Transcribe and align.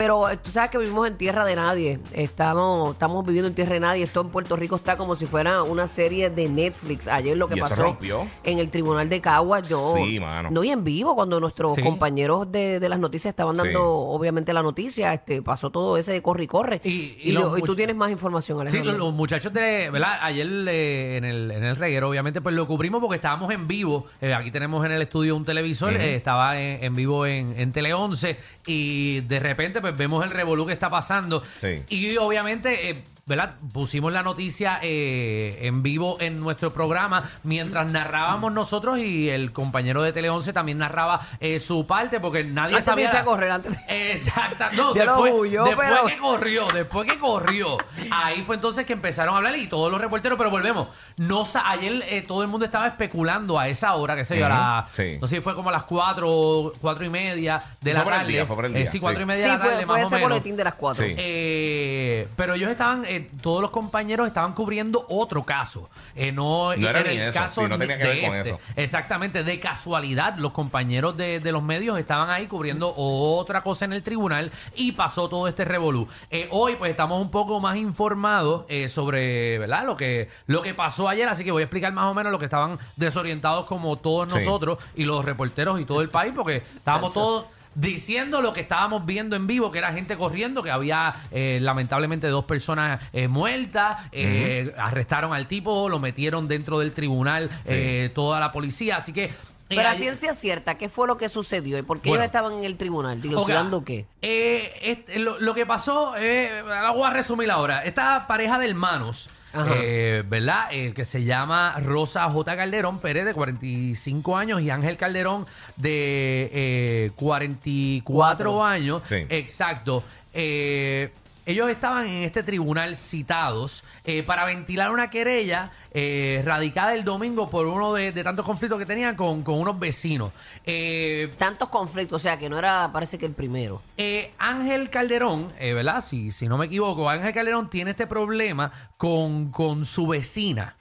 Pero 0.00 0.30
eh, 0.30 0.36
tú 0.40 0.52
sabes 0.52 0.70
que 0.70 0.78
vivimos 0.78 1.08
en 1.08 1.16
tierra 1.18 1.44
de 1.44 1.56
nadie. 1.56 1.98
Estamos, 2.12 2.92
estamos 2.92 3.26
viviendo 3.26 3.48
en 3.48 3.54
tierra 3.56 3.72
de 3.72 3.80
nadie. 3.80 4.04
Esto 4.04 4.20
en 4.20 4.28
Puerto 4.28 4.54
Rico 4.54 4.76
está 4.76 4.96
como 4.96 5.16
si 5.16 5.26
fuera 5.26 5.64
una 5.64 5.88
serie 5.88 6.30
de 6.30 6.48
Netflix. 6.48 7.08
Ayer 7.08 7.36
lo 7.36 7.48
que 7.48 7.56
¿Y 7.56 7.58
eso 7.58 7.68
pasó 7.68 7.82
rompió? 7.82 8.24
en 8.44 8.60
el 8.60 8.70
tribunal 8.70 9.08
de 9.08 9.20
Cagua, 9.20 9.58
yo 9.58 9.94
Sí, 9.96 10.20
mano. 10.20 10.50
no 10.52 10.62
y 10.62 10.70
en 10.70 10.84
vivo 10.84 11.16
cuando 11.16 11.40
nuestros 11.40 11.74
Sí. 11.74 11.82
compañeros 11.82 12.52
de, 12.52 12.78
de 12.78 12.88
las 12.88 13.00
noticias 13.00 13.32
estaban 13.32 13.56
Sí. 13.56 13.62
dando 13.64 13.82
obviamente 13.92 14.52
la 14.52 14.62
noticia, 14.62 15.12
este 15.12 15.42
pasó 15.42 15.70
todo 15.70 15.96
ese 15.98 16.22
corre 16.22 16.44
y 16.44 16.46
corre. 16.46 16.80
Y- 16.84 16.90
Y, 16.90 17.18
y 17.24 17.32
los 17.32 17.42
lo- 17.50 17.58
y 17.58 17.62
tú 17.62 17.72
much- 17.72 17.76
tienes 17.76 17.96
más 17.96 18.12
información, 18.12 18.58
Sí, 18.66 18.76
Alejandro. 18.76 18.92
los, 18.92 19.00
los 19.08 19.14
muchachos 19.14 19.52
de, 19.52 19.90
¿verdad? 19.90 20.16
Ayer 20.22 20.46
eh, 20.68 21.16
en, 21.16 21.24
el, 21.24 21.50
en 21.50 21.64
el 21.64 21.74
reguero, 21.74 22.08
obviamente, 22.08 22.40
pues 22.40 22.54
lo 22.54 22.68
cubrimos 22.68 23.00
porque 23.00 23.16
estábamos 23.16 23.50
en 23.52 23.66
vivo. 23.66 24.06
Eh, 24.20 24.32
aquí 24.32 24.52
tenemos 24.52 24.86
en 24.86 24.92
el 24.92 25.02
estudio 25.02 25.34
un 25.34 25.44
televisor, 25.44 25.94
eh, 25.94 26.14
estaba 26.14 26.56
en, 26.60 26.84
en 26.84 26.94
vivo 26.94 27.26
en, 27.26 27.58
en 27.58 27.72
Tele 27.72 27.92
11 27.94 28.36
y 28.64 29.22
de 29.22 29.40
repente 29.40 29.80
pues 29.80 29.87
vemos 29.96 30.24
el 30.24 30.30
revolú 30.30 30.66
que 30.66 30.72
está 30.72 30.90
pasando. 30.90 31.42
Sí. 31.60 31.82
Y 31.88 32.16
obviamente... 32.16 32.90
eh, 32.90 33.04
¿verdad? 33.28 33.54
Pusimos 33.72 34.12
la 34.12 34.22
noticia 34.24 34.80
eh, 34.82 35.58
en 35.62 35.82
vivo 35.82 36.16
en 36.20 36.40
nuestro 36.40 36.72
programa 36.72 37.22
mientras 37.44 37.86
narrábamos 37.86 38.50
nosotros 38.52 38.98
y 38.98 39.28
el 39.30 39.52
compañero 39.52 40.02
de 40.02 40.12
Tele 40.12 40.30
11 40.30 40.52
también 40.52 40.78
narraba 40.78 41.20
eh, 41.38 41.60
su 41.60 41.86
parte 41.86 42.18
porque 42.20 42.42
nadie 42.42 42.74
Antes 42.76 42.86
sabía... 42.86 43.04
irse 43.04 43.18
a 43.18 43.24
correr, 43.24 43.50
antes 43.50 43.86
de- 43.86 44.12
Exacta, 44.12 44.70
no, 44.72 44.94
Ya 44.96 45.04
lo 45.04 45.12
después, 45.22 45.32
huyó, 45.34 45.64
después 45.64 45.88
pero- 45.90 46.06
que 46.06 46.16
corrió, 46.16 46.66
después 46.72 47.08
que 47.12 47.18
corrió, 47.18 47.76
ahí 48.10 48.42
fue 48.46 48.56
entonces 48.56 48.86
que 48.86 48.94
empezaron 48.94 49.34
a 49.34 49.36
hablar 49.38 49.56
y 49.56 49.66
todos 49.66 49.92
los 49.92 50.00
reporteros, 50.00 50.38
pero 50.38 50.50
volvemos. 50.50 50.88
No 51.18 51.44
sa- 51.44 51.68
ayer 51.70 52.02
eh, 52.08 52.22
todo 52.26 52.40
el 52.42 52.48
mundo 52.48 52.64
estaba 52.64 52.86
especulando 52.88 53.58
a 53.58 53.68
esa 53.68 53.94
hora, 53.94 54.16
qué 54.16 54.24
sé 54.24 54.38
yo, 54.38 54.46
a 54.46 54.48
la, 54.48 54.88
sí. 54.94 55.18
no 55.20 55.26
sé 55.28 55.36
si 55.36 55.40
fue 55.42 55.54
como 55.54 55.68
a 55.68 55.72
las 55.72 55.82
cuatro, 55.84 56.72
cuatro 56.80 57.04
y 57.04 57.10
media 57.10 57.62
de 57.80 57.92
Fue 57.94 58.04
la 58.04 58.10
tarde. 58.10 58.32
día, 58.32 58.46
fue 58.46 58.56
por 58.56 58.64
el 58.64 58.74
Eh, 58.74 58.78
día, 58.78 58.86
sí, 58.86 58.92
sí. 58.92 59.00
cuatro 59.00 59.22
y 59.22 59.26
media 59.26 59.42
Sí, 59.44 59.50
de 59.50 59.54
la 59.56 59.58
fue, 59.60 59.70
tarde, 59.70 59.84
fue 59.86 59.94
más 59.94 60.04
o 60.04 60.06
ese 60.06 60.14
menos. 60.16 60.28
boletín 60.30 60.56
de 60.56 60.64
las 60.64 60.74
cuatro. 60.74 61.04
Sí. 61.06 61.14
Eh, 61.16 62.28
pero 62.36 62.54
ellos 62.54 62.70
estaban, 62.70 63.04
todos 63.20 63.60
los 63.62 63.70
compañeros 63.70 64.26
estaban 64.26 64.52
cubriendo 64.54 65.04
otro 65.08 65.42
caso. 65.44 65.88
Eh, 66.14 66.32
no 66.32 66.74
No 66.76 66.88
era 66.88 67.00
en 67.00 67.06
ni 67.06 67.12
el 67.16 67.28
eso, 67.28 67.38
caso 67.38 67.62
sí, 67.62 67.68
no 67.68 67.78
tenía 67.78 67.98
que 67.98 68.04
de 68.04 68.08
ver 68.14 68.26
con 68.26 68.36
este. 68.36 68.50
eso. 68.50 68.60
Exactamente, 68.76 69.44
de 69.44 69.60
casualidad, 69.60 70.36
los 70.36 70.52
compañeros 70.52 71.16
de, 71.16 71.40
de 71.40 71.52
los 71.52 71.62
medios 71.62 71.98
estaban 71.98 72.30
ahí 72.30 72.46
cubriendo 72.46 72.92
otra 72.96 73.62
cosa 73.62 73.84
en 73.84 73.92
el 73.92 74.02
tribunal 74.02 74.50
y 74.74 74.92
pasó 74.92 75.28
todo 75.28 75.48
este 75.48 75.64
revolú. 75.64 76.08
Eh, 76.30 76.48
hoy, 76.50 76.76
pues, 76.76 76.90
estamos 76.90 77.20
un 77.20 77.30
poco 77.30 77.60
más 77.60 77.76
informados 77.76 78.64
eh, 78.68 78.88
sobre, 78.88 79.58
¿verdad? 79.58 79.84
Lo 79.84 79.96
que, 79.96 80.28
lo 80.46 80.62
que 80.62 80.74
pasó 80.74 81.08
ayer, 81.08 81.28
así 81.28 81.44
que 81.44 81.50
voy 81.52 81.62
a 81.62 81.64
explicar 81.64 81.92
más 81.92 82.06
o 82.06 82.14
menos 82.14 82.32
lo 82.32 82.38
que 82.38 82.44
estaban 82.46 82.78
desorientados 82.96 83.66
como 83.66 83.96
todos 83.98 84.32
Sí. 84.32 84.38
nosotros 84.38 84.78
y 84.94 85.04
los 85.04 85.24
reporteros 85.24 85.80
y 85.80 85.84
todo 85.84 86.00
el 86.02 86.08
país, 86.08 86.32
porque 86.34 86.56
estábamos 86.76 87.14
todos 87.14 87.46
diciendo 87.78 88.42
lo 88.42 88.52
que 88.52 88.60
estábamos 88.60 89.06
viendo 89.06 89.36
en 89.36 89.46
vivo, 89.46 89.70
que 89.70 89.78
era 89.78 89.92
gente 89.92 90.16
corriendo, 90.16 90.62
que 90.62 90.70
había 90.70 91.14
eh, 91.30 91.58
lamentablemente 91.62 92.26
dos 92.26 92.44
personas 92.44 93.00
eh, 93.12 93.28
muertas, 93.28 94.02
eh, 94.12 94.74
arrestaron 94.76 95.32
al 95.32 95.46
tipo, 95.46 95.88
lo 95.88 96.00
metieron 96.00 96.48
dentro 96.48 96.80
del 96.80 96.90
tribunal 96.92 97.50
eh, 97.64 98.10
toda 98.14 98.40
la 98.40 98.52
policía, 98.52 98.96
así 98.96 99.12
que... 99.12 99.30
Pero 99.68 99.88
a 99.88 99.94
ciencia 99.94 100.32
cierta, 100.34 100.76
¿qué 100.78 100.88
fue 100.88 101.06
lo 101.06 101.16
que 101.18 101.28
sucedió 101.28 101.78
y 101.78 101.82
por 101.82 102.00
qué 102.00 102.08
Bueno. 102.08 102.22
ellos 102.24 102.28
estaban 102.28 102.52
en 102.54 102.64
el 102.64 102.76
tribunal? 102.76 103.20
¿Dilucidando 103.20 103.84
qué? 103.84 104.06
eh, 104.22 104.72
este, 104.82 105.18
lo, 105.18 105.38
lo 105.40 105.54
que 105.54 105.66
pasó, 105.66 106.14
eh, 106.16 106.62
la 106.66 106.90
voy 106.90 107.06
a 107.06 107.10
resumir 107.10 107.50
ahora. 107.50 107.82
Esta 107.84 108.26
pareja 108.26 108.58
de 108.58 108.68
hermanos, 108.68 109.28
Ajá. 109.52 109.74
eh, 109.76 110.22
¿verdad? 110.26 110.68
Eh, 110.70 110.92
que 110.94 111.04
se 111.04 111.24
llama 111.24 111.74
Rosa 111.80 112.28
J. 112.30 112.56
Calderón 112.56 112.98
Pérez, 113.00 113.24
de 113.26 113.34
45 113.34 114.36
años, 114.36 114.60
y 114.62 114.70
Ángel 114.70 114.96
Calderón, 114.96 115.46
de 115.76 116.50
eh, 116.52 117.10
44 117.16 118.02
Cuatro. 118.14 118.64
años. 118.64 119.02
Sí. 119.08 119.26
Exacto. 119.28 120.02
Eh, 120.34 121.10
ellos 121.48 121.70
estaban 121.70 122.06
en 122.06 122.24
este 122.24 122.42
tribunal 122.42 122.96
citados 122.96 123.82
eh, 124.04 124.22
para 124.22 124.44
ventilar 124.44 124.90
una 124.90 125.08
querella 125.10 125.70
eh, 125.92 126.42
radicada 126.44 126.94
el 126.94 127.04
domingo 127.04 127.48
por 127.48 127.66
uno 127.66 127.94
de, 127.94 128.12
de 128.12 128.22
tantos 128.22 128.44
conflictos 128.44 128.78
que 128.78 128.86
tenían 128.86 129.16
con, 129.16 129.42
con 129.42 129.58
unos 129.58 129.78
vecinos. 129.78 130.30
Eh, 130.64 131.32
Tantos 131.38 131.68
conflictos, 131.70 132.16
o 132.16 132.22
sea 132.22 132.38
que 132.38 132.48
no 132.48 132.58
era, 132.58 132.90
parece 132.92 133.18
que 133.18 133.26
el 133.26 133.32
primero. 133.32 133.80
eh, 133.96 134.32
Ángel 134.38 134.90
Calderón, 134.90 135.52
eh, 135.58 135.72
¿verdad? 135.72 136.02
Si, 136.02 136.32
si 136.32 136.48
no 136.48 136.58
me 136.58 136.66
equivoco, 136.66 137.08
Ángel 137.08 137.32
Calderón 137.32 137.70
tiene 137.70 137.92
este 137.92 138.06
problema 138.06 138.70
con, 138.96 139.50
con 139.50 139.84
su 139.84 140.06
vecina. 140.06 140.76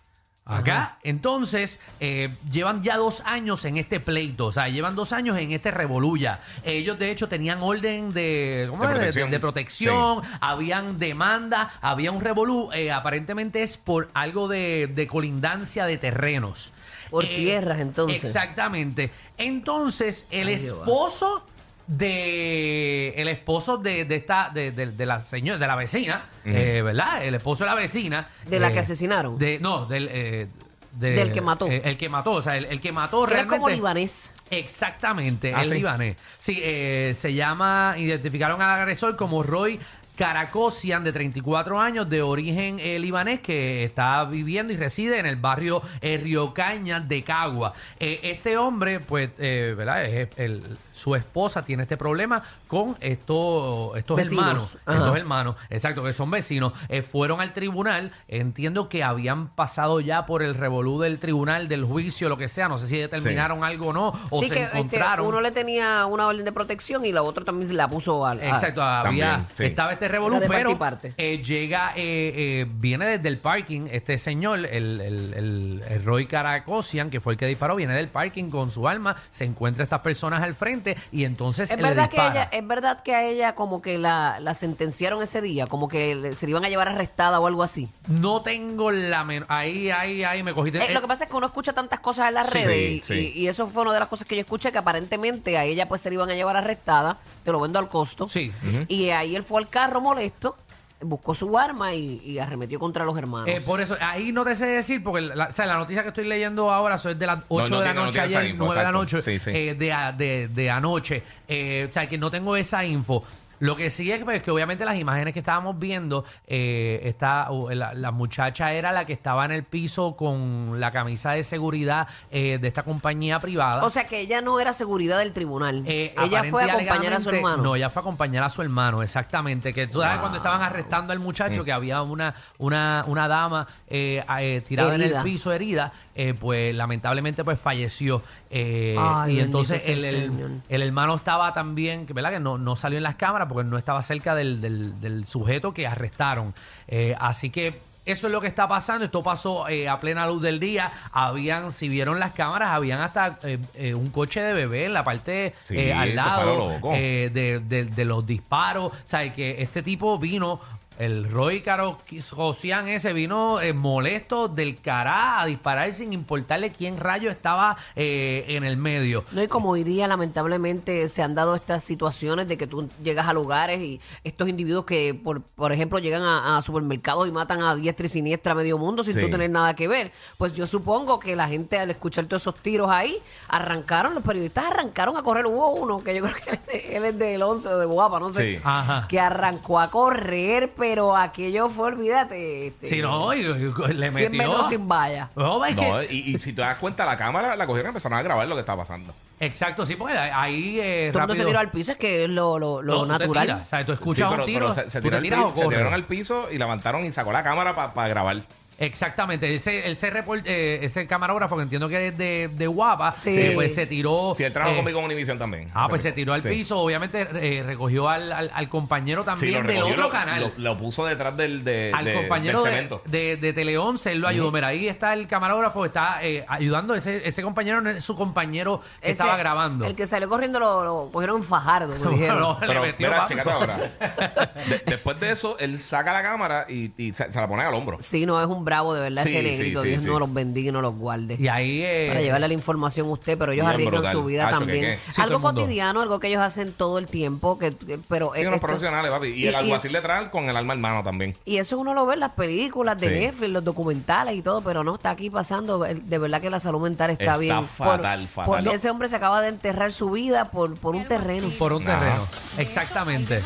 Acá, 0.50 0.98
entonces, 1.04 1.80
eh, 2.00 2.34
llevan 2.50 2.82
ya 2.82 2.96
dos 2.98 3.22
años 3.26 3.66
en 3.66 3.76
este 3.78 4.00
pleito, 4.00 4.46
o 4.48 4.52
sea, 4.52 4.70
llevan 4.70 4.96
dos 4.96 5.12
años 5.12 5.38
en 5.38 5.52
este 5.52 5.72
revoluya. 5.72 6.40
Ellos, 6.64 6.98
de 6.98 7.12
hecho, 7.12 7.28
tenían 7.28 7.62
orden 7.62 8.14
de, 8.14 8.68
¿cómo 8.70 8.88
De 8.88 8.94
es? 8.94 8.94
De- 8.94 9.00
protección. 9.02 9.32
de 9.32 9.40
protección, 9.40 10.22
habían 10.40 10.98
demanda, 11.00 11.70
había 11.82 12.12
un 12.12 12.22
revolú, 12.22 12.70
eh, 12.72 12.92
aparentemente 12.92 13.62
es 13.62 13.78
por 13.78 14.10
algo 14.14 14.48
de, 14.48 14.88
de 14.88 15.06
colindancia 15.08 15.86
de 15.86 15.98
terrenos. 15.98 16.72
Por 17.10 17.26
Eh, 17.26 17.36
tierras, 17.36 17.80
entonces. 17.80 18.24
Exactamente. 18.24 19.12
Entonces, 19.38 20.28
el 20.32 20.48
Ay, 20.50 20.60
Jehová. 20.60 20.80
esposo 20.84 21.46
de 21.88 23.14
el 23.18 23.28
esposo 23.30 23.78
de, 23.78 24.06
de 24.06 24.16
esta 24.16 24.50
de, 24.54 24.72
de- 24.72 24.92
de 24.92 25.06
la 25.06 25.20
señora 25.20 25.58
de 25.58 25.68
la 25.68 25.76
vecina 25.76 26.26
eh, 26.46 26.82
verdad 26.84 27.24
el 27.24 27.36
esposo 27.36 27.64
de 27.64 27.70
la 27.70 27.76
vecina 27.76 28.28
¿De 28.46 28.60
la 28.60 28.70
eh, 28.70 28.74
que 28.74 28.80
asesinaron? 28.80 29.38
de 29.40 29.60
no 29.60 29.86
del 29.86 30.10
eh, 30.12 30.48
de- 30.92 31.12
Del 31.14 31.32
que 31.32 31.42
mató. 31.42 31.68
eh, 31.68 31.82
el 31.86 31.96
que 31.96 32.10
mató 32.10 32.32
o 32.32 32.42
sea 32.42 32.58
el, 32.58 32.66
el 32.66 32.82
que 32.82 32.92
mató 32.92 33.26
Que 33.28 33.36
era 33.36 33.46
como 33.48 33.70
libanés. 33.70 34.34
Exactamente, 34.50 35.54
Ah, 35.54 35.62
el 35.62 35.68
sí. 35.68 35.74
libanés. 35.76 36.16
Sí, 36.40 36.60
eh, 36.64 37.14
se 37.16 37.34
llama, 37.34 37.96
identificaron 37.98 38.62
al 38.62 38.70
agresor 38.70 39.16
como 39.18 39.44
Roy 39.44 39.80
Karakosian, 40.18 41.04
de 41.04 41.14
34 41.14 41.80
años, 41.80 42.10
de 42.10 42.22
origen 42.22 42.80
eh, 42.80 43.00
libanés, 43.00 43.40
que 43.40 43.84
está 43.84 44.26
viviendo 44.26 44.74
y 44.74 44.78
reside 44.78 45.20
en 45.20 45.26
el 45.26 45.36
barrio 45.38 45.82
eh, 46.02 46.18
Río 46.22 46.54
Caña 46.54 47.00
de 47.00 47.24
Cagua. 47.24 47.74
Eh, 48.00 48.20
este 48.24 48.58
hombre, 48.58 49.00
pues, 49.00 49.30
eh, 49.38 49.74
¿verdad? 49.78 50.04
Es 50.06 50.30
el- 50.38 50.78
su 50.98 51.14
esposa 51.16 51.64
tiene 51.64 51.84
este 51.84 51.96
problema 51.96 52.42
con 52.68 52.98
estos, 53.02 53.96
estos 53.98 54.18
Vecinos. 54.18 54.42
hermanos. 54.44 54.78
Ajá. 54.88 54.98
Estos 54.98 55.18
hermanos, 55.18 55.56
exacto, 55.70 56.04
que 56.04 56.12
son 56.12 56.32
vecinos. 56.32 56.74
Eh, 56.90 57.04
fueron 57.04 57.40
al 57.40 57.54
tribunal, 57.54 58.12
entiendo 58.28 58.90
que 58.90 59.04
habían 59.04 59.48
pasado 59.50 60.00
ya 60.00 60.26
por 60.26 60.42
el 60.42 60.56
revolú 60.56 61.00
del 61.00 61.20
tribunal, 61.20 61.68
del 61.68 61.86
juicio, 61.86 62.30
lo 62.30 62.38
que 62.40 62.50
sea. 62.50 62.68
No 62.68 62.80
sé 62.80 62.88
si 62.88 62.98
determinaron 62.98 63.64
algo 63.64 63.90
o 63.90 63.94
no, 63.94 64.12
o 64.32 64.40
sí, 64.40 64.48
se 64.50 64.56
que 64.56 64.64
este, 64.64 64.78
encontraron. 64.80 65.28
uno 65.28 65.40
le 65.40 65.52
tenía 65.52 66.08
una 66.08 66.26
orden 66.26 66.44
de 66.44 66.52
protección 66.52 67.06
y 67.06 67.12
la 67.12 67.22
otra 67.22 67.46
también 67.46 67.68
se 67.68 67.76
la 67.76 67.88
puso 67.88 68.26
al. 68.26 68.40
a- 68.42 68.50
Exacto, 68.50 68.82
había, 68.82 69.04
También, 69.04 69.48
sí. 69.56 69.66
estaba 69.66 69.92
este 69.94 70.07
revolú, 70.08 70.36
parte 70.40 70.48
pero 70.50 70.72
y 70.72 70.76
parte. 70.76 71.14
eh, 71.18 71.42
llega, 71.44 71.94
eh, 71.96 72.34
eh, 72.36 72.66
viene 72.70 73.06
desde 73.06 73.28
el 73.30 73.38
parking, 73.38 73.88
este 73.92 74.18
señor, 74.18 74.60
el, 74.60 74.66
el- 74.66 75.02
el- 75.34 75.84
el 75.88 76.04
Roy 76.06 76.26
Karakosian, 76.26 77.10
que 77.10 77.20
fue 77.20 77.34
el 77.34 77.40
que 77.40 77.46
disparó, 77.46 77.76
viene 77.76 77.94
del 77.94 78.08
parking 78.08 78.50
con 78.50 78.72
su 78.72 78.88
arma, 78.88 79.16
se 79.30 79.46
encuentra 79.46 79.84
estas 79.84 80.02
personas 80.02 80.42
al 80.44 80.56
frente 80.56 80.96
y 81.12 81.26
entonces 81.26 81.70
Es 81.72 81.78
le 81.78 81.84
verdad, 81.84 82.10
que 82.10 82.16
dispara. 82.18 82.32
ella, 82.32 82.50
es 82.52 82.68
verdad 82.68 83.00
que 83.02 83.16
a 83.16 83.24
ella 83.26 83.56
como 83.56 83.82
que 83.82 83.98
la, 83.98 84.40
la 84.40 84.54
sentenciaron 84.54 85.22
ese 85.22 85.42
día, 85.42 85.68
como 85.68 85.88
que 85.88 86.36
se 86.36 86.46
le 86.46 86.52
iban 86.52 86.66
a 86.66 86.70
llevar 86.70 86.88
arrestada 86.88 87.40
o 87.40 87.48
algo 87.48 87.64
así. 87.64 87.90
No 88.08 88.42
tengo 88.42 88.92
la 88.92 89.24
menor... 89.24 89.48
Ahí, 89.50 89.90
ahí, 89.92 90.24
ahí 90.24 90.44
me 90.44 90.54
cogiste... 90.54 90.80
Eh, 90.80 90.86
eh, 90.90 90.94
lo 90.94 91.02
que 91.02 91.08
pasa 91.08 91.26
es 91.26 91.30
que 91.30 91.36
uno 91.36 91.48
escucha 91.48 91.74
tantas 91.74 92.00
cosas 92.00 92.28
en 92.30 92.34
las 92.36 92.48
Sí, 92.50 92.58
redes 92.60 92.92
y, 92.92 93.02
sí. 93.04 93.34
y- 93.36 93.40
y 93.42 93.48
eso 93.48 93.68
fue 93.68 93.84
una 93.84 93.94
de 93.94 94.00
las 94.00 94.08
cosas 94.10 94.28
que 94.28 94.36
yo 94.36 94.42
escuché 94.42 94.72
que 94.72 94.78
aparentemente 94.78 95.58
a 95.58 95.64
ella 95.66 95.88
pues 95.88 96.02
se 96.02 96.10
le 96.10 96.16
iban 96.16 96.30
a 96.30 96.36
llevar 96.36 96.58
arrestada, 96.58 97.18
te 97.44 97.52
lo 97.52 97.60
vendo 97.60 97.80
al 97.80 97.88
costo. 97.88 98.28
Sí. 98.28 98.52
Y 98.88 99.10
ahí 99.10 99.36
él 99.36 99.44
fue 99.44 99.62
al 99.62 99.70
carro 99.70 99.97
molesto, 100.02 100.56
buscó 101.02 101.36
su 101.36 101.58
arma 101.58 101.94
y, 101.94 102.22
y 102.26 102.40
arremetió 102.40 102.80
contra 102.80 103.06
los 103.06 103.16
hermanos. 103.18 103.48
Eh, 103.50 103.62
por 103.66 103.80
eso, 103.82 103.96
ahí 104.02 104.32
no 104.32 104.44
te 104.44 104.56
sé 104.56 104.66
decir, 104.66 105.04
porque 105.04 105.22
la, 105.22 105.46
o 105.46 105.52
sea, 105.54 105.66
la 105.68 105.78
noticia 105.78 106.02
que 106.02 106.10
estoy 106.10 106.26
leyendo 106.26 106.72
ahora 106.72 106.96
eso 106.96 107.10
es 107.12 107.20
de 107.20 107.28
las 107.28 107.40
8 107.50 107.70
no 107.70 107.80
de 107.80 107.86
la 107.86 107.92
tiene- 107.92 108.06
noche 108.08 108.20
ayer, 108.22 108.46
info, 108.48 108.66
9 108.66 108.80
de 108.80 108.84
la 108.86 108.92
noche, 108.92 109.22
Sí, 109.22 109.38
sí. 109.40 109.52
eh, 109.54 109.76
de, 109.76 109.94
de, 110.18 110.48
de 110.48 110.70
anoche. 110.72 111.24
Eh, 111.48 111.88
o 111.90 111.94
sea, 111.94 112.08
que 112.10 112.18
no 112.18 112.32
tengo 112.32 112.56
esa 112.56 112.84
info. 112.84 113.24
Lo 113.60 113.76
que 113.76 113.90
sí 113.90 114.12
es 114.12 114.24
pues, 114.24 114.42
que 114.42 114.52
obviamente 114.52 114.86
las 114.86 114.98
imágenes 114.98 115.34
que 115.34 115.40
estábamos 115.40 115.78
viendo, 115.80 116.26
eh, 116.46 117.02
esta, 117.04 117.52
uh, 117.52 117.70
la, 117.72 117.94
la 117.94 118.12
muchacha 118.12 118.74
era 118.74 118.92
la 118.92 119.06
que 119.06 119.14
estaba 119.14 119.46
en 119.46 119.52
el 119.52 119.64
piso 119.64 120.16
con 120.16 120.80
la 120.80 120.92
camisa 120.92 121.32
de 121.32 121.44
seguridad 121.44 122.08
eh, 122.32 122.58
de 122.62 122.68
esta 122.68 122.84
compañía 122.84 123.40
privada. 123.40 123.84
O 123.84 123.90
sea 123.90 124.08
que 124.08 124.20
ella 124.20 124.42
no 124.42 124.60
era 124.60 124.74
seguridad 124.74 125.20
del 125.20 125.34
tribunal. 125.34 125.84
Eh, 125.88 126.14
ella 126.24 126.44
fue 126.46 126.64
a 126.70 126.74
acompañar 126.74 127.14
a 127.14 127.20
su 127.20 127.30
hermano. 127.30 127.64
No, 127.64 127.76
ella 127.76 127.90
fue 127.90 128.00
a 128.00 128.02
acompañar 128.02 128.44
a 128.44 128.50
su 128.50 128.62
hermano, 128.62 129.02
exactamente. 129.04 129.74
Que 129.74 129.88
tú 129.88 130.02
sabes 130.02 130.20
cuando 130.20 130.38
estaban 130.38 130.62
arrestando 130.62 131.14
al 131.14 131.20
Mm. 131.20 131.24
muchacho 131.24 131.64
que 131.64 131.72
había 131.72 132.02
una, 132.02 132.34
una, 132.58 133.04
una 133.08 133.28
dama 133.28 133.68
eh, 133.88 134.24
eh, 134.40 134.62
tirada 134.68 134.96
en 134.96 135.02
el 135.02 135.14
piso 135.24 135.52
herida, 135.52 135.92
eh, 136.16 136.34
pues 136.34 136.74
lamentablemente 136.76 137.44
pues 137.44 137.60
falleció. 137.60 138.22
Eh, 138.50 138.96
Ay, 138.98 139.38
y 139.38 139.40
entonces 139.42 139.88
el, 139.88 140.04
el 140.06 140.62
el- 140.70 140.82
hermano 140.82 141.16
estaba 141.16 141.54
también, 141.54 142.06
que 142.06 142.14
verdad 142.14 142.32
que 142.32 142.40
no, 142.40 142.58
no 142.58 142.76
salió 142.76 142.98
en 142.98 143.04
las 143.04 143.16
cámaras 143.16 143.47
porque 143.48 143.68
no 143.70 143.78
estaba 143.78 144.02
cerca 144.02 144.36
del, 144.36 144.62
del- 144.62 145.00
del 145.00 145.26
sujeto 145.26 145.74
que 145.74 145.88
arrestaron. 145.88 146.54
Eh, 146.88 147.16
así 147.20 147.50
que 147.50 147.86
eso 148.06 148.28
es 148.28 148.32
lo 148.34 148.40
que 148.40 148.48
está 148.48 148.68
pasando. 148.70 149.04
Esto 149.04 149.22
pasó 149.22 149.68
eh, 149.68 149.90
a 149.90 150.00
plena 150.00 150.26
luz 150.28 150.42
del 150.42 150.60
día. 150.62 150.92
Habían, 151.12 151.74
si 151.74 151.90
vieron 151.90 152.20
las 152.22 152.32
cámaras, 152.32 152.70
habían 152.70 153.02
hasta 153.02 153.38
eh, 153.44 153.58
eh, 153.76 153.94
un 153.94 154.10
coche 154.12 154.42
de 154.42 154.54
bebé 154.54 154.86
en 154.86 154.94
la 154.94 155.04
parte 155.04 155.54
Sí, 155.66 155.92
al 155.92 156.16
lado 156.16 156.80
lo 156.82 156.92
de, 156.94 157.60
de- 157.60 157.84
de 157.86 158.06
los 158.06 158.26
disparos. 158.26 158.94
O 158.94 158.96
sea, 159.04 159.34
que 159.34 159.62
este 159.62 159.84
tipo 159.84 160.18
vino. 160.18 160.62
El 160.98 161.30
Roy 161.30 161.62
Carocosian 161.62 162.88
ese 162.88 163.14
vino 163.14 163.62
eh, 163.62 163.72
molesto 163.74 164.48
del 164.48 164.82
cará 164.82 165.42
a 165.42 165.46
disparar 165.46 165.94
sin 165.94 166.12
importarle 166.14 166.72
quién 166.72 166.98
rayo 166.98 167.30
estaba 167.30 167.78
eh, 167.96 168.46
en 168.50 168.64
el 168.64 168.78
medio. 168.78 169.24
No, 169.32 169.44
y 169.44 169.48
como 169.48 169.70
hoy 169.70 169.84
día 169.84 170.08
lamentablemente 170.08 171.08
se 171.10 171.22
han 171.22 171.36
dado 171.36 171.56
estas 171.56 171.84
situaciones 171.84 172.48
de 172.48 172.58
que 172.58 172.66
tú 172.68 172.90
llegas 173.04 173.28
a 173.28 173.34
lugares 173.34 173.80
y 173.80 174.02
estos 174.24 174.50
individuos 174.50 174.86
que, 174.86 175.14
por, 175.14 175.42
por 175.42 175.72
ejemplo, 175.72 176.00
llegan 176.00 176.24
a, 176.24 176.58
a 176.58 176.62
supermercados 176.64 177.28
y 177.28 177.32
matan 177.32 177.62
a 177.62 177.76
diestra 177.76 178.06
y 178.08 178.10
siniestra 178.10 178.54
a 178.54 178.56
medio 178.56 178.78
mundo 178.78 179.04
sin 179.04 179.14
Sí. 179.14 179.22
tú 179.22 179.30
tener 179.30 179.50
nada 179.50 179.76
que 179.76 179.88
ver. 179.88 180.12
Pues 180.38 180.56
yo 180.56 180.66
supongo 180.68 181.20
que 181.20 181.36
la 181.36 181.48
gente 181.48 181.78
al 181.78 181.90
escuchar 181.92 182.26
todos 182.26 182.42
esos 182.44 182.56
tiros 182.62 182.90
ahí, 182.90 183.18
arrancaron, 183.50 184.14
los 184.16 184.24
periodistas 184.24 184.66
arrancaron 184.66 185.18
a 185.18 185.24
correr. 185.24 185.46
Hubo 185.46 185.72
uno 185.72 186.04
que 186.04 186.16
yo 186.16 186.24
creo 186.24 186.36
que 186.36 186.50
él 186.52 186.58
es, 186.58 186.66
de- 186.66 186.98
él 186.98 187.06
es 187.06 187.18
del 187.20 187.42
11 187.44 187.70
o 187.70 187.78
de 187.78 187.86
Guapa, 187.86 188.20
no 188.20 188.30
sé, 188.30 188.56
Sí. 188.58 188.62
Ajá. 188.64 189.08
que 189.08 189.20
arrancó 189.20 189.80
a 189.80 189.90
correr, 189.92 190.74
pero 190.78 190.87
aquello 191.18 191.70
fue, 191.70 191.88
olvídate, 191.88 192.68
este, 192.68 192.88
Si 192.88 193.02
no, 193.02 193.34
y- 193.34 193.40
y- 193.42 193.94
le 193.94 194.10
100 194.10 194.32
metió. 194.32 194.50
metros 194.50 194.70
sin 194.70 194.88
valla. 194.88 195.30
No, 195.36 195.64
es 195.66 195.76
que- 195.76 195.88
No, 195.90 196.04
y, 196.04 196.08
y 196.36 196.40
si 196.40 196.54
te 196.54 196.62
das 196.62 196.78
cuenta, 196.78 197.06
la 197.06 197.18
cámara 197.18 197.56
la 197.56 197.66
cogieron 197.68 197.90
y 197.90 197.92
empezaron 197.92 198.18
a 198.18 198.22
grabar 198.22 198.48
lo 198.48 198.56
que 198.56 198.62
estaba 198.62 198.84
pasando. 198.84 199.14
Exacto, 199.40 199.86
sí, 199.86 199.96
porque 199.96 200.18
ahí 200.18 200.80
eh, 200.80 201.10
Todo 201.12 201.24
el 201.24 201.28
mundo 201.28 201.42
se 201.44 201.46
tiró 201.48 201.60
al 201.60 201.72
piso, 201.72 201.92
es 201.92 201.98
que 201.98 202.24
es 202.24 202.30
lo, 202.30 202.58
lo, 202.58 202.82
lo 202.82 202.94
No, 202.94 203.02
tú 203.02 203.06
te 203.08 203.20
natural. 203.20 203.46
tiras, 203.48 203.62
o 203.62 203.66
sea, 203.70 203.86
tú 203.86 203.92
Sí, 203.92 203.96
escuchas 203.96 204.30
pero, 204.32 204.44
un 204.44 204.46
tiro, 204.48 204.60
pero 204.70 204.74
se, 204.74 204.90
se 204.90 205.00
tú 205.00 205.04
tiró 205.04 205.12
te 205.12 205.18
al 205.18 205.24
tiras 205.24 205.40
pi- 205.40 205.46
o 205.46 205.50
se 205.50 205.56
corres. 205.64 205.70
tiraron 205.70 205.94
al 205.94 206.04
piso 206.06 206.48
y 206.52 206.58
levantaron 206.58 207.06
y 207.06 207.12
sacó 207.12 207.32
la 207.32 207.44
cámara 207.44 207.76
para 207.94 208.08
grabar. 208.08 208.42
Exactamente, 208.80 209.56
ese, 209.56 209.90
ese, 209.90 210.12
report- 210.14 210.44
eh, 210.46 210.80
ese 210.84 211.08
camarógrafo 211.08 211.56
que 211.58 211.64
entiendo 211.64 211.90
que 211.90 212.10
es 212.10 212.18
de, 212.18 212.50
de 212.54 212.68
Guapa, 212.68 213.12
Sí. 213.12 213.32
eh, 213.32 213.52
pues 213.56 213.74
se 213.74 213.88
tiró. 213.88 214.34
Si 214.38 214.44
él 214.44 214.54
trabajó 214.54 214.74
eh, 214.74 214.78
conmigo 214.78 215.00
en 215.00 215.06
Univision 215.06 215.40
también. 215.40 215.68
Ah, 215.74 215.88
pues 215.90 216.04
se 216.04 216.12
tiró 216.12 216.34
al 216.34 216.42
Sí. 216.44 216.50
piso, 216.50 216.78
obviamente 216.80 217.28
eh, 217.34 217.64
recogió 217.64 218.08
al, 218.08 218.32
al, 218.32 218.52
al 218.54 218.70
compañero 218.70 219.22
Sí, 219.22 219.26
también 219.26 219.54
del 219.66 219.76
recogió, 219.78 219.94
otro 219.94 220.04
lo- 220.04 220.10
canal. 220.10 220.54
Lo, 220.58 220.64
lo 220.74 220.78
puso 220.78 221.06
detrás 221.06 221.36
del, 221.36 221.64
de, 221.64 221.92
al 221.96 222.06
de- 222.06 222.14
compañero 222.14 222.62
del 222.62 222.72
de, 222.72 222.76
cemento. 222.78 223.02
de, 223.06 223.38
de 223.38 223.54
Tele 223.54 223.78
11, 223.78 224.12
él 224.12 224.20
lo 224.20 224.28
ayudó. 224.28 224.52
Mira, 224.52 224.68
ahí 224.68 224.88
está 224.88 225.14
el 225.14 225.28
camarógrafo, 225.28 225.84
está 225.84 226.20
eh, 226.22 226.46
ayudando. 226.48 226.94
Ese, 226.94 227.28
ese 227.28 227.42
compañero 227.42 227.82
no 227.82 227.90
es 227.90 228.04
su 228.04 228.16
compañero 228.16 228.82
que 229.02 229.08
Ese- 229.08 229.12
estaba 229.14 229.38
grabando. 229.38 229.86
El 229.86 229.96
que 229.96 230.06
salió 230.06 230.30
corriendo 230.30 230.60
lo, 230.60 230.84
lo 230.84 231.10
cogieron 231.12 231.38
en 231.38 231.44
Fajardo, 231.44 231.96
me 232.06 232.12
dijeron. 232.12 232.40
No, 232.42 232.58
le 232.62 232.68
Pero 232.68 232.82
metió, 232.82 233.08
mira, 233.08 233.22
papi. 233.22 233.34
chécate 233.34 233.50
ahora. 233.52 233.78
De- 234.70 234.82
después 234.86 235.20
de 235.20 235.32
eso, 235.32 235.58
él 235.60 235.80
saca 235.80 236.14
la 236.14 236.22
cámara 236.22 236.66
y, 236.70 236.92
y 236.98 237.14
se, 237.14 237.32
se 237.32 237.40
la 237.42 237.48
pone 237.48 237.64
al 237.64 237.74
hombro. 237.74 237.98
Sí, 238.00 238.26
no, 238.26 238.40
es 238.40 238.48
un 238.48 238.67
bravo, 238.68 238.94
de 238.94 239.00
verdad, 239.00 239.24
Sí, 239.24 239.30
ese 239.38 239.40
sí, 239.40 239.52
negrito. 239.52 239.82
sí, 239.82 239.88
Dios 239.88 240.04
sí. 240.04 240.10
no 240.10 240.20
los 240.20 240.34
bendiga 240.34 240.70
y 240.70 240.72
no 240.74 240.82
los 240.82 240.94
guarde. 240.96 241.38
Y 241.40 241.48
ahí. 241.48 241.82
eh, 241.84 242.08
para 242.10 242.22
llevarle 242.22 242.48
la 242.50 242.54
información 242.54 243.08
a 243.08 243.12
usted, 243.12 243.38
pero 243.38 243.54
ellos 243.54 243.64
Bien 243.64 243.74
arriesgan 243.74 243.94
brutal. 244.02 244.12
su 244.12 244.24
vida 244.26 244.48
Hacho, 244.48 244.58
también. 244.60 244.82
¿qué, 244.82 244.88
qué? 244.96 244.98
Sí, 244.98 245.12
todo 245.14 245.24
algo 245.24 245.36
el 245.38 245.42
mundo. 245.42 245.62
cotidiano, 245.62 246.02
algo 246.02 246.20
que 246.20 246.28
ellos 246.28 246.42
hacen 246.42 246.74
todo 246.74 246.98
el 247.00 247.08
tiempo, 247.08 247.58
que, 247.58 247.76
que- 247.76 247.98
pero 248.10 248.32
Sí, 248.36 248.42
eh, 248.42 248.48
unos 248.48 248.56
esto- 248.56 248.68
profesionales, 248.68 249.10
papi. 249.12 249.28
Y, 249.28 249.32
y- 249.44 249.48
el 249.48 249.56
alguacil 249.56 249.96
es- 249.96 250.02
detrás 250.02 250.28
con 250.30 250.50
el 250.50 250.58
alma 250.58 250.74
en 250.74 250.82
mano 250.82 251.02
también. 251.04 251.36
y 251.46 251.58
eso 251.58 251.78
uno 251.78 251.94
lo 251.94 252.06
ve 252.06 252.16
en 252.16 252.20
las 252.20 252.32
películas 252.32 252.98
de 253.00 253.08
Sí. 253.08 253.14
Netflix, 253.14 253.50
los 253.52 253.64
documentales 253.64 254.36
y 254.36 254.42
todo, 254.42 254.62
pero 254.62 254.84
no 254.84 254.96
está 254.96 255.12
aquí 255.12 255.30
pasando. 255.30 255.86
El- 255.86 256.08
De 256.10 256.18
verdad 256.18 256.42
que 256.42 256.50
la 256.50 256.60
salud 256.60 256.82
mental 256.82 257.12
está, 257.12 257.24
Está 257.24 257.38
bien. 257.38 257.64
fatal, 257.64 258.20
por, 258.34 258.46
fatal. 258.46 258.64
por- 258.66 258.74
ese 258.76 258.90
hombre 258.90 259.08
se 259.08 259.16
acaba 259.16 259.42
de 259.42 259.48
enterrar 259.50 259.94
su 259.94 260.10
vida 260.12 260.52
por, 260.52 260.76
por 260.78 260.96
un 260.96 261.08
terreno. 261.08 261.48
por 261.58 261.72
un 261.74 261.88
Ajá. 261.88 262.00
terreno. 262.00 262.28
Exactamente. 262.58 263.42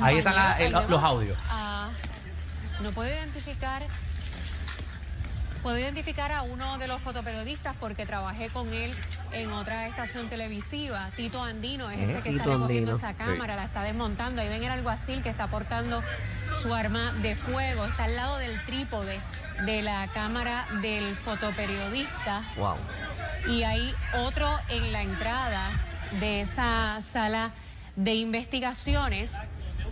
Ahí 0.00 0.18
están 0.18 0.34
la- 0.34 0.52
el- 0.58 0.72
los 0.88 1.02
audios. 1.02 1.36
No 2.82 2.90
puedo 2.92 3.08
identificar. 3.08 3.82
Puedo 5.62 5.78
identificar 5.78 6.32
a 6.32 6.42
uno 6.42 6.76
de 6.78 6.88
los 6.88 7.00
fotoperiodistas 7.00 7.76
porque 7.78 8.04
trabajé 8.04 8.48
con 8.48 8.72
él 8.72 8.92
en 9.30 9.52
otra 9.52 9.86
estación 9.86 10.28
televisiva. 10.28 11.10
Tito 11.14 11.40
Andino 11.40 11.88
es 11.88 12.10
ese 12.10 12.20
que 12.20 12.30
está 12.30 12.42
Tito 12.42 12.54
recogiendo 12.54 12.92
Andino. 12.92 13.08
esa 13.08 13.14
cámara, 13.16 13.54
la 13.54 13.64
está 13.66 13.84
desmontando. 13.84 14.42
Ahí 14.42 14.48
ven 14.48 14.64
el 14.64 14.72
alguacil 14.72 15.22
que 15.22 15.28
está 15.28 15.46
portando 15.46 16.02
su 16.60 16.74
arma 16.74 17.12
de 17.22 17.36
fuego. 17.36 17.84
Está 17.84 18.04
al 18.04 18.16
lado 18.16 18.38
del 18.38 18.64
trípode 18.64 19.20
de 19.64 19.82
la 19.82 20.08
cámara 20.08 20.66
del 20.80 21.14
fotoperiodista 21.14 22.42
Wow. 22.56 22.76
y 23.48 23.62
hay 23.62 23.94
otro 24.18 24.58
en 24.68 24.90
la 24.90 25.02
entrada 25.02 25.70
de 26.18 26.40
esa 26.40 27.00
sala 27.02 27.52
de 27.94 28.14
investigaciones 28.16 29.36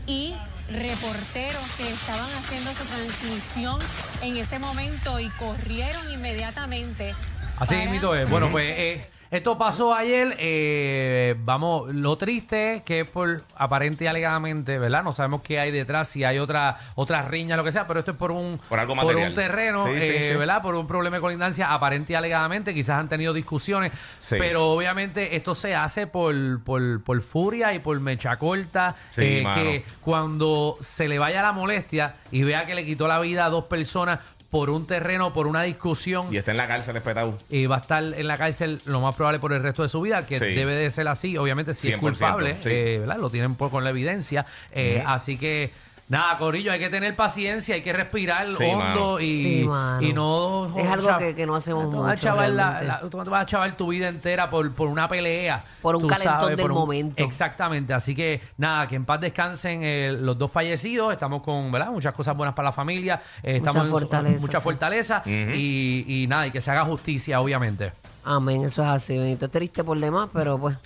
y 0.09 0.35
reporteros 0.71 1.63
que 1.77 1.91
estaban 1.93 2.31
haciendo 2.33 2.73
su 2.75 2.85
transmisión 2.85 3.79
en 4.23 4.37
ese 4.37 4.59
momento 4.59 5.19
y 5.21 5.29
corrieron 5.31 6.11
inmediatamente. 6.13 7.15
Así 7.59 7.75
para- 7.75 7.91
es. 8.15 8.29
Bueno, 8.31 8.51
pues 8.51 8.67
eh, 8.77 9.11
esto 9.31 9.57
pasó 9.59 9.95
ayer. 9.95 10.35
eh, 10.39 11.35
vamos, 11.45 11.93
lo 11.95 12.17
triste 12.19 12.75
es 12.77 12.83
que 12.83 13.01
es 13.01 13.09
por 13.09 13.43
aparente 13.57 14.05
y 14.05 14.07
alegadamente, 14.09 14.79
¿verdad? 14.79 15.03
No 15.03 15.13
sabemos 15.13 15.43
qué 15.43 15.61
hay 15.61 15.71
detrás, 15.71 16.09
si 16.09 16.25
hay 16.25 16.39
otra 16.39 16.77
otra 16.95 17.23
riña, 17.23 17.57
lo 17.57 17.65
que 17.65 17.73
sea, 17.73 17.87
pero 17.87 18.01
esto 18.01 18.13
es 18.13 18.17
por 18.17 18.31
un, 18.31 18.59
Por 18.69 18.79
algo 18.79 18.95
material. 18.95 19.29
un 19.29 19.35
terreno, 19.35 19.85
Sí, 19.85 19.91
eh, 19.95 20.29
sí. 20.33 20.37
¿verdad? 20.37 20.63
Por 20.63 20.75
un 20.75 20.87
problema 20.87 21.17
de 21.17 21.21
colindancia, 21.21 21.73
aparente 21.73 22.13
y 22.13 22.17
alegadamente. 22.17 22.75
Quizás 22.75 22.99
han 22.99 23.09
tenido 23.09 23.33
discusiones, 23.33 23.93
Sí. 24.19 24.37
pero 24.39 24.71
obviamente 24.73 25.37
esto 25.37 25.55
se 25.55 25.75
hace 25.75 26.07
por, 26.07 26.63
por, 26.65 27.03
por 27.05 27.23
furia 27.23 27.73
y 27.75 27.79
por 27.79 27.99
mecha 28.01 28.37
corta. 28.37 28.97
Sí, 29.11 29.23
eh, 29.23 29.45
que 29.55 29.85
cuando 30.01 30.77
se 30.81 31.09
le 31.09 31.19
vaya 31.19 31.43
la 31.43 31.53
molestia 31.53 32.15
y 32.33 32.43
vea 32.43 32.67
que 32.67 32.75
le 32.75 32.85
quitó 32.85 33.07
la 33.07 33.19
vida 33.21 33.45
a 33.45 33.49
dos 33.51 33.65
personas 33.67 34.19
por 34.51 34.69
un 34.69 34.85
terreno, 34.87 35.33
por 35.33 35.47
una 35.47 35.63
discusión, 35.63 36.27
Y 36.33 36.37
está 36.37 36.51
en 36.51 36.57
la 36.57 36.67
cárcel 36.67 36.97
espetado. 36.97 37.39
y 37.49 37.67
va 37.67 37.77
a 37.77 37.81
estar 37.81 38.03
en 38.03 38.27
la 38.27 38.37
cárcel 38.37 38.81
lo 38.85 39.01
más 39.01 39.15
probable 39.15 39.39
por 39.39 39.53
el 39.53 39.63
resto 39.63 39.83
de 39.85 39.89
su 39.89 40.01
vida, 40.01 40.27
que 40.27 40.39
Sí. 40.41 40.45
debe 40.47 40.75
de 40.75 40.91
ser 40.91 41.07
así. 41.07 41.37
Obviamente, 41.39 41.73
si 41.73 41.89
es 41.93 41.99
100%, 41.99 42.01
culpable, 42.01 42.57
sí. 42.61 42.71
eh, 42.73 42.99
¿verdad? 42.99 43.19
Lo 43.19 43.31
tienen 43.31 43.55
por, 43.55 43.71
con 43.71 43.85
la 43.85 43.91
evidencia. 43.91 44.45
Eh, 44.73 45.03
Así 45.07 45.37
que, 45.39 45.71
nada, 46.11 46.37
Corillo, 46.37 46.71
hay 46.73 46.79
que 46.79 46.91
tener 46.91 47.17
paciencia, 47.17 47.75
hay 47.75 47.81
que 47.81 47.95
respirar 47.95 48.55
Sí, 48.55 48.65
hondo 48.65 48.77
mano. 48.79 49.21
y, 49.21 49.25
Sí, 49.25 49.65
mano. 49.67 50.03
y 50.03 50.13
no. 50.13 50.79
Es 50.79 50.87
algo 50.87 51.09
chav- 51.09 51.19
que- 51.19 51.35
que 51.35 51.47
no 51.47 51.55
hacemos 51.55 51.89
tú 51.91 51.97
vas 51.97 52.07
a 52.09 52.11
mucho, 52.11 52.23
chavar 52.23 52.51
la- 52.51 52.71
realmente. 52.81 52.87
la- 53.05 53.11
tú 53.11 53.17
no 53.17 53.25
te 53.25 53.31
vas 53.31 53.43
a 53.43 53.47
chavar 53.47 53.77
tu 53.79 53.87
vida 53.89 54.09
entera 54.09 54.51
por, 54.51 54.71
por 54.75 54.89
una 54.89 55.09
pelea. 55.09 55.65
Por 55.81 55.97
un 55.97 56.03
tú 56.03 56.09
calentón 56.09 56.55
del 56.57 56.69
momento. 56.69 57.23
Exactamente. 57.23 57.95
Así 57.95 58.15
que, 58.15 58.43
nada, 58.59 58.87
que 58.87 58.97
en 58.97 59.07
paz 59.07 59.19
descansen 59.21 59.81
eh, 59.83 60.13
los 60.21 60.37
dos 60.37 60.51
fallecidos. 60.53 61.11
Estamos 61.13 61.43
con, 61.43 61.73
¿verdad? 61.73 61.91
Muchas 61.91 62.13
cosas 62.13 62.37
buenas 62.37 62.55
para 62.55 62.69
la 62.69 62.73
familia. 62.73 63.23
Eh, 63.43 63.55
Mucha 63.61 63.71
estamos 63.71 63.85
en- 63.87 63.91
fortaleza, 63.91 64.41
Mucha 64.41 64.59
sí. 64.59 64.65
fortaleza. 64.65 65.23
y, 65.25 66.05
y 66.07 66.27
nada, 66.27 66.47
y 66.49 66.51
que 66.51 66.61
se 66.61 66.71
haga 66.71 66.85
justicia, 66.85 67.41
obviamente. 67.41 67.93
Amén, 68.25 68.65
eso 68.65 68.83
es 68.83 68.89
así, 68.89 69.17
Benito. 69.17 69.49
Triste 69.49 69.83
por 69.85 69.99
demás, 69.99 70.29
pero 70.33 70.59
pues, 70.59 70.77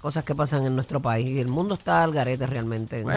cosas 0.00 0.24
que 0.24 0.34
pasan 0.34 0.64
en 0.66 0.74
nuestro 0.74 1.00
país. 1.00 1.26
Y 1.28 1.40
el 1.40 1.48
mundo 1.48 1.74
está 1.74 2.02
al 2.02 2.12
garete 2.12 2.46
realmente. 2.46 3.02